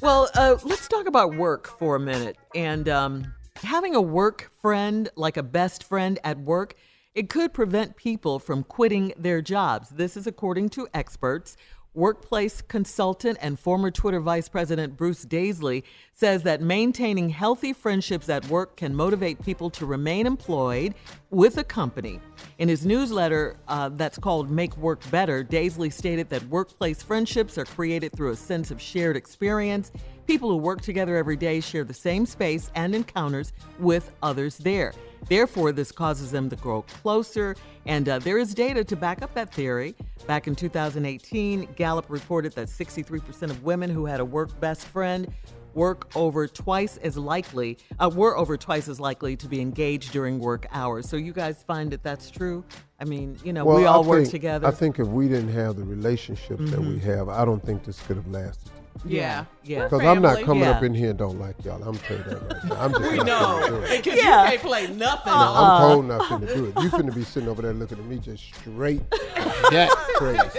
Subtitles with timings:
[0.00, 2.38] Well, uh, let's talk about work for a minute.
[2.54, 6.74] And um, having a work friend, like a best friend at work,
[7.14, 9.90] it could prevent people from quitting their jobs.
[9.90, 11.58] This is according to experts.
[11.94, 15.82] Workplace consultant and former Twitter vice president Bruce Daisley
[16.14, 20.94] says that maintaining healthy friendships at work can motivate people to remain employed
[21.30, 22.20] with a company.
[22.58, 27.64] In his newsletter uh, that's called Make Work Better, Daisley stated that workplace friendships are
[27.64, 29.90] created through a sense of shared experience.
[30.30, 34.92] People who work together every day share the same space and encounters with others there.
[35.28, 39.34] Therefore, this causes them to grow closer, and uh, there is data to back up
[39.34, 39.96] that theory.
[40.28, 45.26] Back in 2018, Gallup reported that 63% of women who had a work best friend
[45.74, 50.38] work over twice as likely uh, were over twice as likely to be engaged during
[50.38, 51.08] work hours.
[51.08, 52.64] So you guys find that that's true?
[53.00, 54.68] I mean, you know, well, we all I work think, together.
[54.68, 57.02] I think if we didn't have the relationships that we Mhm.
[57.02, 58.70] have, I don't think this could have lasted.
[59.04, 59.84] Yeah, yeah.
[59.84, 60.72] Because I'm not coming Yeah.
[60.72, 61.82] up in here and don't like y'all.
[61.82, 62.76] I'm telling you that right now.
[62.80, 63.36] I'm just We not know.
[63.62, 64.04] finna do it.
[64.04, 64.42] Because Yeah.
[64.44, 65.32] you can't play nothing.
[65.32, 65.62] No, Uh-uh.
[65.62, 66.82] I'm cold not finna do it.
[66.82, 70.58] You finna be sitting over there looking at me just straight that crazy.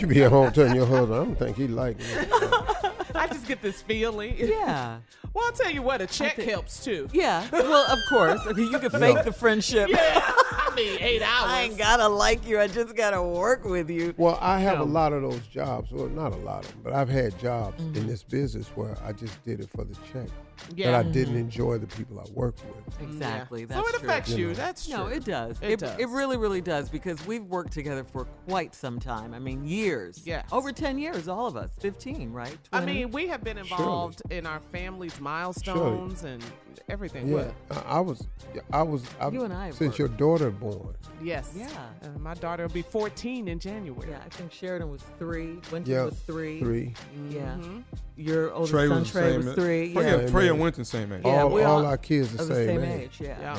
[0.00, 2.04] You be at home telling your husband, I don't think he like me.
[3.14, 4.34] I just get this feeling.
[4.38, 4.98] Yeah.
[5.34, 7.08] Well, I'll tell you what, a check helps too.
[7.12, 8.40] Yeah, well, of course.
[8.46, 9.22] I mean, you can fake Yeah.
[9.22, 9.88] the friendship.
[10.72, 11.50] I mean, eight hours.
[11.50, 12.58] I ain't gotta like you.
[12.60, 14.14] I just gotta work with you.
[14.16, 14.84] Well, I have No.
[14.84, 15.90] a lot of those jobs.
[15.92, 17.96] Well, not a lot of them, but I've had jobs Mm-hmm.
[17.96, 20.28] in this business where I just did it for the check.
[20.76, 20.92] Yeah.
[20.92, 23.00] That I didn't enjoy the people I worked with.
[23.02, 23.62] Exactly.
[23.62, 24.08] So That's it true.
[24.08, 24.48] affects You you.
[24.48, 24.54] know.
[24.54, 24.96] That's true.
[24.96, 25.56] No, it does.
[25.60, 25.98] It It, does.
[25.98, 29.34] it really, really does because we've worked together for quite some time.
[29.34, 30.22] I mean, years.
[30.24, 30.42] Yeah.
[30.52, 31.70] Over 10 years, all of us.
[31.80, 32.56] 15, right?
[32.72, 36.44] I mean, we have been involved in our family's milestones and
[36.88, 37.26] everything.
[37.28, 37.54] Yeah, What?
[37.86, 38.26] I, I was,
[38.72, 39.02] I was.
[39.20, 39.98] I, You and I have since worked.
[39.98, 40.96] your daughter born.
[41.22, 41.50] Yes.
[41.56, 41.66] Yeah.
[42.02, 44.10] Uh, my daughter will be 14 in January.
[44.10, 45.58] yeah, I think Sheridan was three.
[45.70, 46.60] Winton Yeah, was three.
[46.60, 46.94] three.
[47.28, 47.40] Yeah.
[47.56, 47.80] Mm-hmm.
[48.16, 49.94] Your oldest Trey son, was Trey, was three.
[49.94, 50.18] Freya, Yeah.
[50.18, 50.60] Same Freya age.
[50.60, 51.22] Winton, same age.
[51.24, 53.00] Yeah, all, all all our kids the of the same, same age.
[53.02, 53.20] age.
[53.20, 53.40] Yeah.
[53.40, 53.58] Yeah.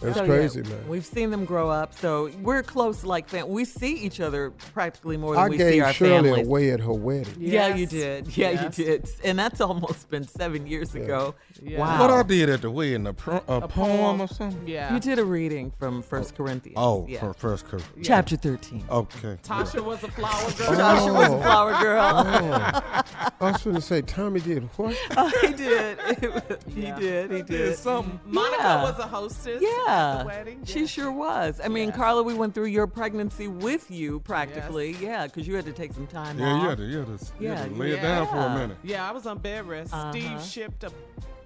[0.00, 0.88] That's So, yeah, crazy, man.
[0.88, 5.18] We've seen them grow up, so we're close like fam- We see each other practically
[5.18, 6.46] more than I we see gave our Shirley families.
[6.46, 7.34] away at her wedding.
[7.38, 8.34] Yeah, you did.
[8.36, 8.78] Yeah, Yes.
[8.78, 9.10] you did.
[9.24, 11.34] And that's almost been seven years ago.
[11.62, 11.80] Yeah.
[11.80, 12.00] Wow.
[12.00, 14.66] What I did at the wedding, a, pro- a, A poem, or something?
[14.66, 14.94] Yeah.
[14.94, 16.78] You did a reading from First Corinthians.
[16.80, 17.20] Oh, yeah.
[17.20, 17.82] for first curse.
[18.02, 18.82] chapter thirteen.
[18.90, 19.36] Okay.
[19.42, 20.78] Tasha was a flower girl.
[20.78, 21.42] Tasha was a Oh.
[21.42, 22.00] flower girl.
[22.02, 23.02] Oh.
[23.42, 24.96] I was going to say, Tommy did what?
[25.16, 25.98] Oh, he did.
[26.74, 26.98] he Yeah.
[26.98, 27.30] did.
[27.32, 27.76] He did.
[27.76, 28.18] something.
[28.24, 28.82] Monica Yeah.
[28.82, 30.64] was a hostess Yeah, at the wedding.
[30.64, 30.86] she Yeah.
[30.86, 31.60] sure was.
[31.62, 31.96] I mean, Yeah.
[31.96, 34.92] Carla, we went through your pregnancy with you practically.
[35.00, 36.62] Yeah, because you had to take some time Yeah, off.
[36.62, 38.54] you had to, you had to, you had to Yeah, lay it down for a
[38.54, 38.76] minute.
[38.82, 39.92] Yeah, I was on bed rest.
[39.92, 40.10] Uh-huh.
[40.12, 40.92] Steve shipped a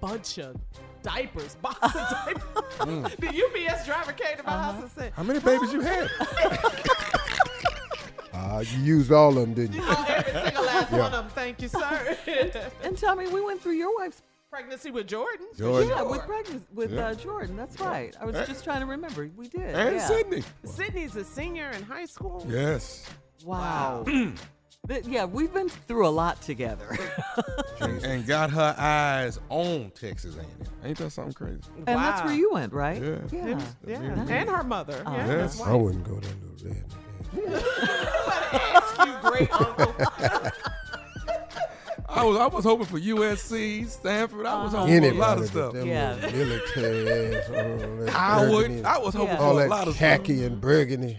[0.01, 0.55] bunch of
[1.03, 3.15] diapers, box of diapers.
[3.19, 6.09] the UPS driver came to my house and said, How many babies you had?
[8.33, 9.81] Uh, you used all of them, didn't you?
[9.83, 10.97] "Oh, every single last Yeah.
[10.99, 11.29] one of them.
[11.29, 12.17] Thank you, sir."
[12.83, 14.21] And tell me, we went through your wife's
[14.55, 15.47] Pregnancy with Jordan.
[15.57, 15.89] Jordan.
[15.89, 17.07] yeah with pregnancy with Yeah.
[17.07, 17.57] uh, Jordan.
[17.57, 18.15] That's right.
[18.21, 19.29] I was And- just trying to remember.
[19.35, 19.75] We did.
[19.75, 20.07] And yeah.
[20.07, 20.43] Sydney.
[20.63, 22.45] Sydney's a senior in high school.
[22.47, 23.05] Yes.
[23.43, 24.05] Wow.
[24.87, 26.97] Th- yeah, we've been through a lot together.
[27.81, 30.47] And, and got her eyes on Texas A&M.
[30.85, 31.59] Ain't that something crazy?
[31.75, 33.01] And that's where you went, right?
[33.03, 33.17] Yeah.
[33.33, 33.47] Yeah.
[33.85, 34.25] Yeah, Yeah.
[34.29, 35.03] and her mother.
[35.05, 35.15] Uh-huh.
[35.17, 35.59] Yeah, Yes.
[35.61, 36.31] I wouldn't go there,
[36.63, 36.81] little
[37.43, 37.53] red.
[38.53, 39.93] Ask you, great uncle.
[42.15, 44.45] I was I was hoping for USC, Stanford.
[44.45, 45.73] I was hoping for a lot of stuff.
[45.73, 46.13] them Yeah.
[46.15, 47.53] little military ass, all
[48.05, 48.85] that Howard.
[48.85, 49.37] I was hoping Yeah.
[49.37, 50.47] for all a that lot of khaki stuff.
[50.51, 51.17] and burgundy.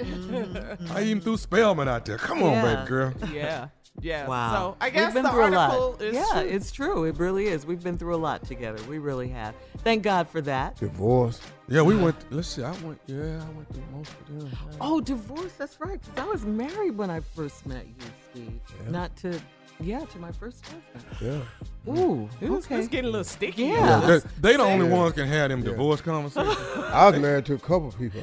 [0.90, 2.18] I even threw Spelman out there.
[2.18, 2.74] Come on, Yeah.
[2.76, 3.12] baby girl.
[3.32, 3.68] yeah,
[4.00, 4.26] yeah.
[4.26, 4.52] Wow.
[4.52, 6.02] So I We've guess been the through a article lot.
[6.02, 6.50] is yeah, true.
[6.50, 7.04] it's true.
[7.04, 7.66] It really is.
[7.66, 8.82] We've been through a lot together.
[8.88, 9.54] We really have.
[9.84, 10.76] Thank God for that.
[10.78, 11.40] Divorce.
[11.68, 12.16] Yeah, we went.
[12.30, 12.62] Let's see.
[12.62, 12.98] I went.
[13.06, 14.50] Yeah, I went through most of them.
[14.80, 15.52] Oh, divorce.
[15.58, 16.00] That's right.
[16.00, 17.94] Because I was married when I first met you,
[18.30, 18.60] Steve.
[18.88, 19.38] Not to,
[19.80, 21.44] yeah, to my first husband.
[21.86, 21.92] Yeah.
[21.92, 22.78] Ooh, It's, okay.
[22.78, 23.64] it's getting a little sticky.
[23.64, 24.00] Yeah.
[24.00, 24.18] They,
[24.52, 26.56] they the only ones can have them divorce conversations.
[26.92, 28.22] I was married to a couple people.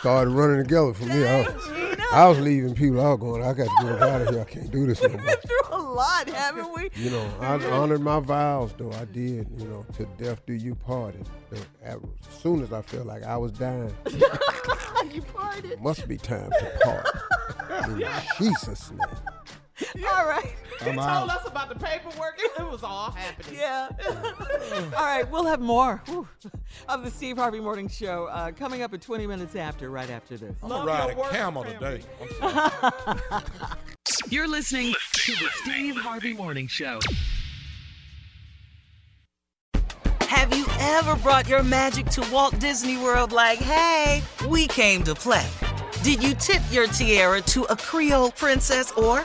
[0.00, 1.26] Started running together for me.
[1.26, 1.68] I was,
[2.12, 3.00] I was leaving people.
[3.04, 4.40] I was going, I got to get out of here.
[4.40, 5.18] I can't do this no more.
[5.18, 6.88] Been through a lot, haven't we?
[6.94, 8.92] You know, I honored my vows, though.
[8.92, 11.16] I did, you know, to death do you part.
[11.16, 11.28] And,
[11.82, 11.98] As
[12.40, 13.92] soon as I felt like I was dying,
[15.12, 15.80] you parted.
[15.82, 17.08] must be time to part.
[17.88, 18.04] In
[18.38, 19.00] Jesus' name.
[20.14, 20.54] All right.
[20.80, 22.38] He told us about the paperwork.
[22.38, 23.58] It was all happening.
[23.58, 23.88] Yeah.
[24.96, 26.28] All right, we'll have more whew,
[26.88, 30.36] of the Steve Harvey Morning Show uh, coming up at 20 minutes after, right after
[30.36, 30.54] this.
[30.62, 32.02] I'm gonna ride a work camel family.
[32.40, 32.58] today.
[34.28, 37.00] You're listening to the Steve Harvey Morning Show.
[40.20, 45.14] Have you ever brought your magic to Walt Disney World like, hey, we came to
[45.14, 45.46] play?
[46.02, 49.24] Did you tip your tiara to a Creole princess or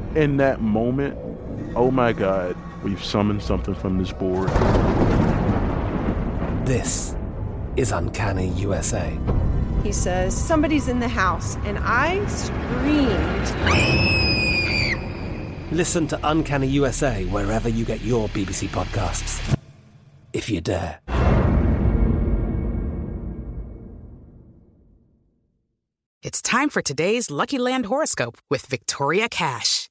[0.15, 1.17] in that moment,
[1.75, 4.49] oh my God, we've summoned something from this board.
[6.65, 7.15] This
[7.75, 9.17] is Uncanny USA.
[9.83, 11.55] He says, Somebody's in the house.
[11.65, 13.11] And I screamed.
[15.71, 19.57] Listen to Uncanny USA wherever you get your BBC podcasts,
[20.33, 20.99] if you dare.
[26.21, 29.90] It's time for today's Lucky Land horoscope with Victoria Cash.